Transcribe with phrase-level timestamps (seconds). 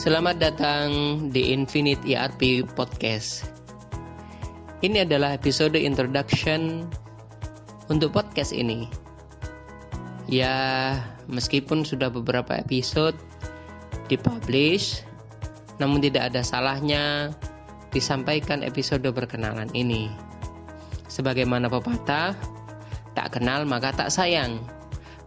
[0.00, 0.88] Selamat datang
[1.28, 3.44] di Infinite ERP Podcast.
[4.80, 6.88] Ini adalah episode introduction
[7.92, 8.88] untuk podcast ini.
[10.24, 10.56] Ya,
[11.28, 13.12] meskipun sudah beberapa episode
[14.08, 15.04] dipublish,
[15.76, 17.36] namun tidak ada salahnya
[17.92, 20.08] disampaikan episode perkenalan ini.
[21.12, 22.32] Sebagaimana pepatah,
[23.12, 24.64] tak kenal maka tak sayang.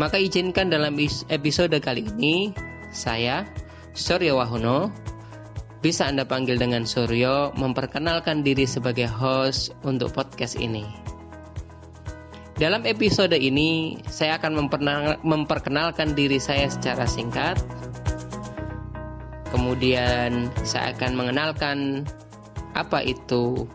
[0.00, 0.96] Maka izinkan dalam
[1.28, 2.56] episode kali ini
[2.96, 3.44] saya
[3.94, 4.90] Suryo Wahono
[5.78, 10.82] bisa Anda panggil dengan Suryo memperkenalkan diri sebagai host untuk podcast ini.
[12.58, 14.66] Dalam episode ini, saya akan
[15.22, 17.54] memperkenalkan diri saya secara singkat.
[19.54, 22.02] Kemudian, saya akan mengenalkan
[22.74, 23.70] apa itu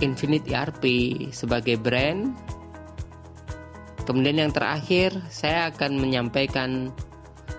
[0.00, 0.84] Infinite ERP
[1.36, 2.32] sebagai brand.
[4.08, 6.88] Kemudian yang terakhir, saya akan menyampaikan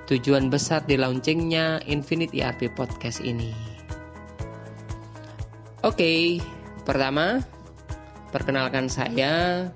[0.07, 3.51] tujuan besar di launchingnya Infinite ERP Podcast ini.
[5.83, 6.39] Oke,
[6.87, 7.43] pertama,
[8.31, 9.67] perkenalkan saya.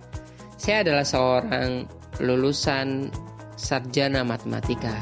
[0.55, 1.83] Saya adalah seorang
[2.23, 3.11] lulusan
[3.59, 4.95] sarjana matematika.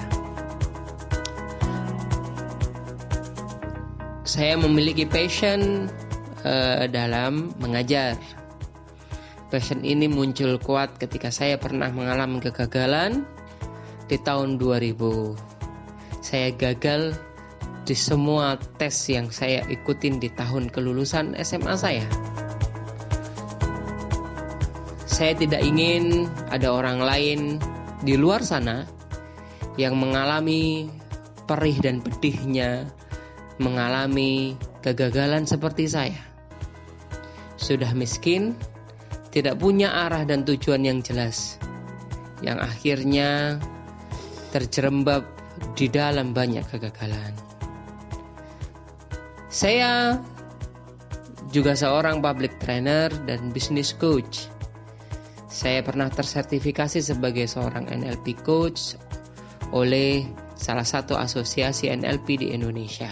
[4.25, 5.89] Saya memiliki passion
[6.41, 8.17] uh, dalam mengajar.
[9.49, 13.25] Passion ini muncul kuat ketika saya pernah mengalami kegagalan
[14.09, 15.49] di tahun 2000
[16.19, 17.15] saya gagal
[17.89, 22.05] di semua tes yang saya ikutin di tahun kelulusan SMA saya.
[25.09, 27.39] Saya tidak ingin ada orang lain
[28.05, 28.85] di luar sana
[29.73, 30.91] yang mengalami
[31.49, 32.85] perih dan pedihnya
[33.57, 34.53] mengalami
[34.85, 36.21] kegagalan seperti saya.
[37.57, 38.53] Sudah miskin,
[39.33, 41.57] tidak punya arah dan tujuan yang jelas,
[42.45, 43.59] yang akhirnya
[44.49, 45.23] terjerembab
[45.73, 47.33] di dalam banyak kegagalan.
[49.49, 50.21] Saya
[51.49, 54.45] juga seorang public trainer dan business coach.
[55.49, 58.93] Saya pernah tersertifikasi sebagai seorang NLP coach
[59.73, 63.09] oleh salah satu asosiasi NLP di Indonesia.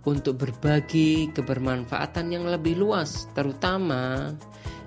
[0.06, 4.30] untuk berbagi kebermanfaatan yang lebih luas, terutama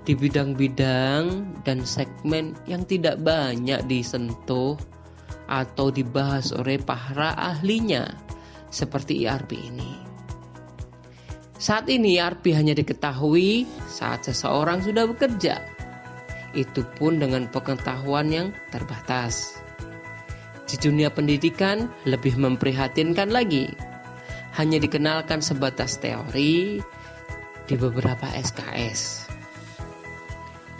[0.08, 4.80] di bidang-bidang dan segmen yang tidak banyak disentuh
[5.50, 8.06] atau dibahas oleh para ahlinya
[8.70, 9.92] seperti ERP ini.
[11.60, 15.60] Saat ini ERP hanya diketahui saat seseorang sudah bekerja.
[16.56, 19.60] Itu pun dengan pengetahuan yang terbatas.
[20.64, 23.68] Di dunia pendidikan lebih memprihatinkan lagi.
[24.56, 26.80] Hanya dikenalkan sebatas teori
[27.66, 29.30] di beberapa SKS.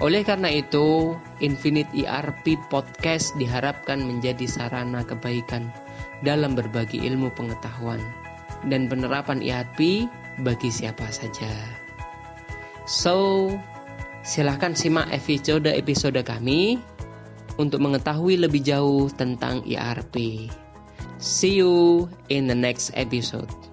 [0.01, 1.13] Oleh karena itu,
[1.45, 5.69] Infinite ERP Podcast diharapkan menjadi sarana kebaikan
[6.25, 8.01] dalam berbagi ilmu pengetahuan
[8.65, 10.09] dan penerapan ERP
[10.41, 11.53] bagi siapa saja.
[12.89, 13.53] So,
[14.25, 16.81] silahkan simak episode-episode kami
[17.61, 20.49] untuk mengetahui lebih jauh tentang ERP.
[21.21, 23.70] See you in the next episode.